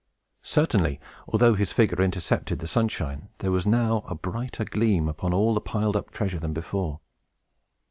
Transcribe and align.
Certainly, 0.41 0.99
although 1.27 1.53
his 1.53 1.71
figure 1.71 2.01
intercepted 2.03 2.57
the 2.57 2.65
sunshine, 2.65 3.29
there 3.37 3.51
was 3.51 3.67
now 3.67 4.03
a 4.07 4.15
brighter 4.15 4.65
gleam 4.65 5.07
upon 5.07 5.31
all 5.31 5.53
the 5.53 5.61
piled 5.61 5.95
up 5.95 6.09
treasures 6.09 6.41
than 6.41 6.53
before. 6.53 7.01